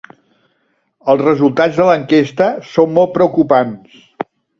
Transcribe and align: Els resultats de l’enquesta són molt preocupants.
Els 1.11 1.19
resultats 1.27 1.77
de 1.81 1.85
l’enquesta 1.89 2.47
són 2.71 2.95
molt 2.97 3.13
preocupants. 3.19 4.01